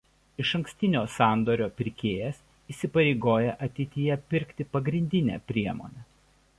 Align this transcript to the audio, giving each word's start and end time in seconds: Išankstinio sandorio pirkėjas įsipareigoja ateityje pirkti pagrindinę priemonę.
Išankstinio 0.43 1.03
sandorio 1.15 1.67
pirkėjas 1.81 2.41
įsipareigoja 2.75 3.53
ateityje 3.67 4.19
pirkti 4.33 4.71
pagrindinę 4.75 5.41
priemonę. 5.53 6.09